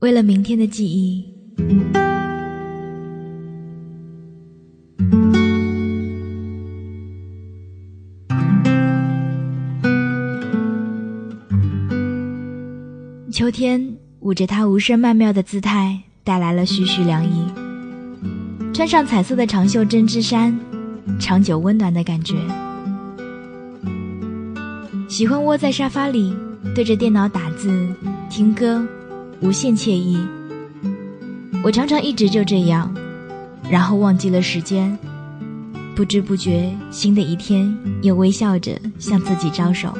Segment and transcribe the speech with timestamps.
[0.00, 1.22] 为了明天的记忆。
[13.30, 17.44] 秋天捂着它无声曼妙的姿态，带来了徐徐凉意。
[18.72, 20.58] 穿上彩色的长袖针织衫，
[21.18, 22.36] 长久温暖的感觉。
[25.08, 26.34] 喜欢窝在沙发里，
[26.74, 27.86] 对着电脑打字、
[28.30, 28.82] 听歌，
[29.40, 30.18] 无限惬意。
[31.62, 32.92] 我常常一直就这样，
[33.70, 34.98] 然后忘记了时间，
[35.94, 39.92] 不知不觉，新的一天又微笑着向自己招手。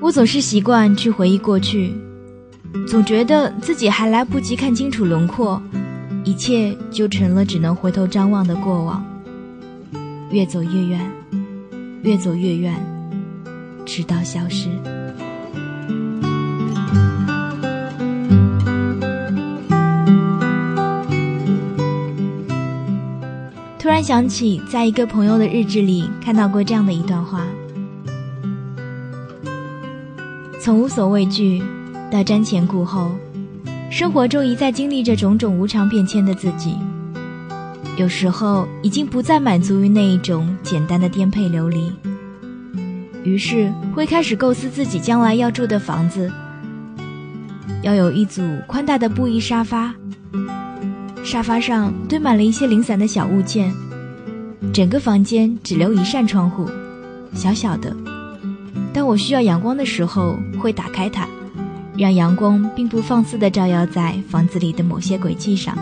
[0.00, 1.92] 我总是习惯去回忆过去，
[2.86, 5.60] 总觉得自己还来不及看清楚轮廓，
[6.24, 9.04] 一切就成了只能回头张望的过往。
[10.30, 11.00] 越走越远，
[12.02, 12.74] 越走越远，
[13.84, 14.68] 直到消失。
[23.78, 27.46] 突然想起，在一个朋友的日志里看到过这样的一段话。
[30.60, 31.62] 从无所畏惧
[32.10, 33.12] 到瞻前顾后，
[33.90, 36.74] 生活中一再经历着种种无常变迁的自己，
[37.96, 41.92] 有时候已经不再满足于那一种简单的颠沛流离，
[43.22, 46.32] 于是会开始构思自己将来要住的房子，
[47.82, 49.94] 要有一组宽大的布艺沙发，
[51.26, 53.74] 沙发上堆满了一些零散的小物件，
[54.72, 56.70] 整个房间只留一扇窗户，
[57.34, 57.94] 小小的。
[58.92, 61.26] 当我需要阳光的时候，会打开它，
[61.98, 65.76] 让阳光并不放肆地照耀在房子里的某些轨迹上。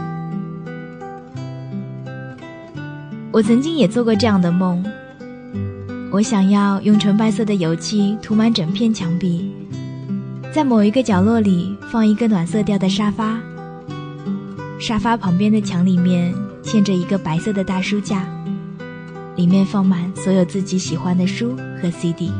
[3.31, 4.83] 我曾经也做过这样的梦。
[6.11, 9.53] 我想要用纯白色的油漆涂满整片墙壁，
[10.55, 13.39] 在某一个角落里放一个暖色调的沙发，
[14.81, 18.27] 沙发旁边的墙里面嵌着一个白色的大书架，
[19.37, 22.31] 里面放满所有自己喜欢的书和 CD。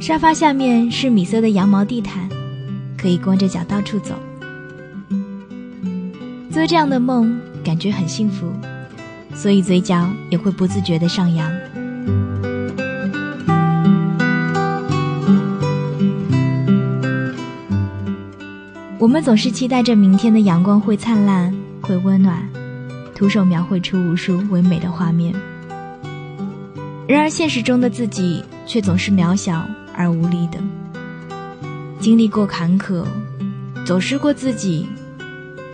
[0.00, 2.28] 沙发下面是米色的羊毛地毯，
[2.96, 4.14] 可以光着脚到处走。
[6.50, 8.50] 做这样的梦，感觉很幸福，
[9.34, 11.50] 所以嘴角也会不自觉的上扬。
[19.02, 22.48] 我们总是期待着明天的阳光会灿烂，会温暖，
[23.16, 25.34] 徒手描绘出无数唯美的画面。
[27.08, 29.66] 然而现实中的自己却总是渺小。
[29.96, 30.58] 而无力的，
[31.98, 33.04] 经历过坎坷，
[33.84, 34.86] 走失过自己，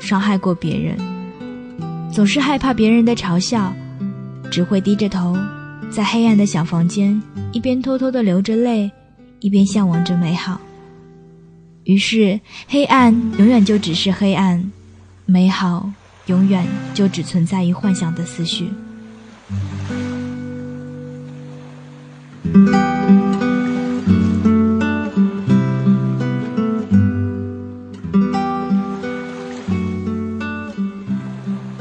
[0.00, 0.96] 伤害过别人，
[2.10, 3.70] 总是害怕别人的嘲笑，
[4.50, 5.36] 只会低着头，
[5.90, 7.22] 在黑暗的小房间，
[7.52, 8.90] 一边偷偷的流着泪，
[9.40, 10.58] 一边向往着美好。
[11.88, 12.38] 于是，
[12.68, 14.70] 黑暗永远就只是黑暗，
[15.24, 15.90] 美好
[16.26, 18.70] 永远就只存在于幻想的思绪。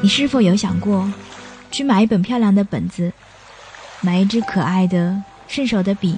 [0.01, 1.11] 你是否有想过，
[1.69, 3.11] 去买一本漂亮的本子，
[3.99, 6.15] 买一支可爱的、顺手的笔，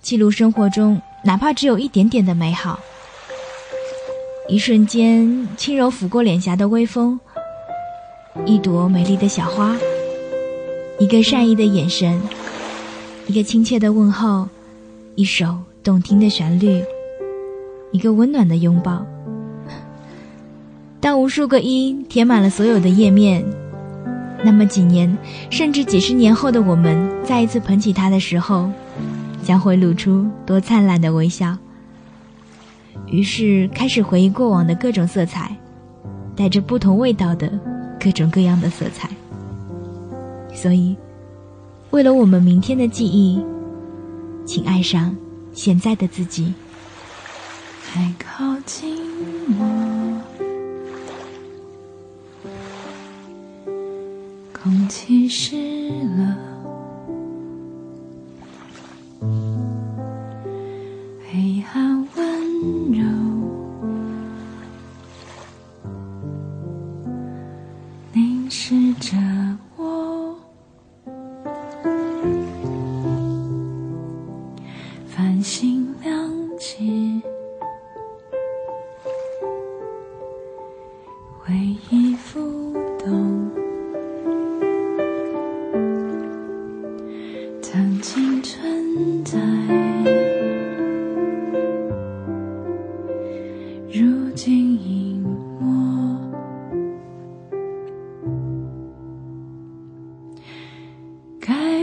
[0.00, 2.78] 记录生活中哪怕只有一点点的美好？
[4.48, 7.18] 一瞬间，轻柔拂过脸颊的微风，
[8.44, 9.76] 一朵美丽的小花，
[11.00, 12.22] 一个善意的眼神，
[13.26, 14.48] 一个亲切的问候，
[15.16, 16.80] 一首动听的旋律，
[17.90, 19.04] 一个温暖的拥抱。
[21.00, 23.44] 当无数个一填满了所有的页面，
[24.44, 25.18] 那么几年
[25.50, 28.70] 甚至几十年后的我们再一次捧起它的时候，
[29.46, 31.56] 将会露出多灿烂的微笑。
[33.06, 35.56] 于是开始回忆过往的各种色彩，
[36.34, 37.48] 带着不同味道的
[38.00, 39.08] 各种各样的色彩。
[40.52, 40.96] 所以，
[41.90, 43.40] 为了我们明天的记忆，
[44.44, 45.14] 请爱上
[45.52, 46.52] 现在的自己。
[47.92, 48.98] 还靠近
[49.60, 50.20] 我。
[54.52, 55.56] 空气湿
[56.16, 56.36] 了，
[68.58, 69.18] 试着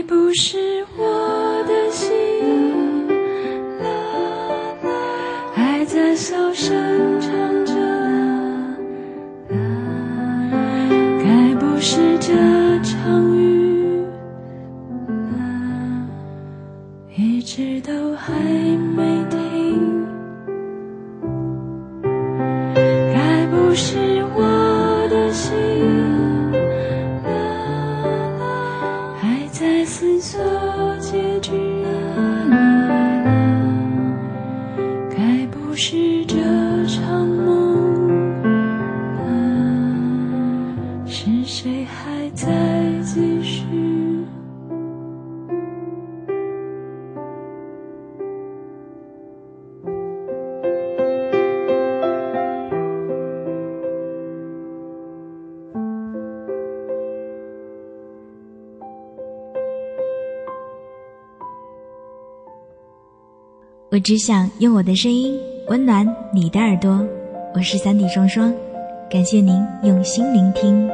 [0.06, 3.08] 不是我的心，
[3.80, 3.88] 啦
[4.82, 4.90] 啦，
[5.54, 6.74] 还在小声
[7.20, 7.30] 唱
[7.64, 7.74] 着，
[9.48, 9.56] 啦，
[11.20, 12.34] 该不是这
[12.82, 14.02] 场雨，
[15.08, 16.06] 啦，
[17.16, 18.34] 一直都还
[18.96, 19.13] 没
[63.94, 65.38] 我只想用我的声音
[65.68, 67.00] 温暖你的耳朵。
[67.54, 68.52] 我是三弟双双，
[69.08, 70.90] 感谢您用心聆听。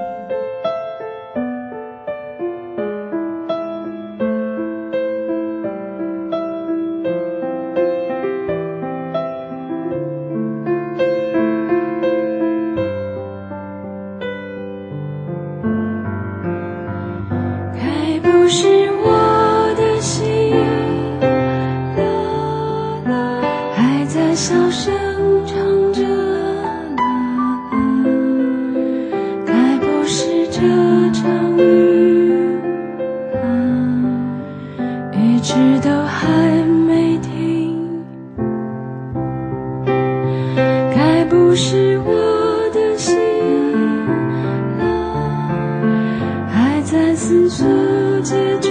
[24.43, 24.91] 小声
[25.45, 25.55] 唱
[25.93, 26.09] 着，啦
[26.97, 27.05] 啦，
[29.45, 30.59] 该不是这
[31.13, 32.57] 场雨，
[33.35, 33.37] 啊，
[35.13, 35.53] 一直
[35.83, 36.27] 都还
[36.89, 37.77] 没停，
[39.85, 42.11] 该不是我
[42.73, 43.15] 的心，
[44.79, 44.83] 啦。
[46.49, 47.69] 还在思索
[48.23, 48.71] 结局，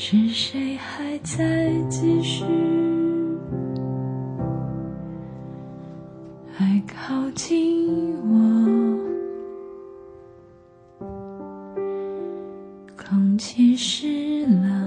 [0.00, 2.44] 是谁还在继续？
[6.56, 8.36] 还靠近我，
[12.96, 14.77] 空气湿了。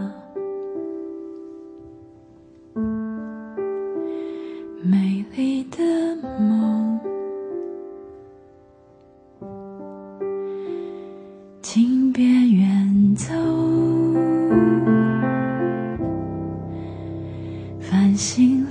[18.12, 18.71] 真心。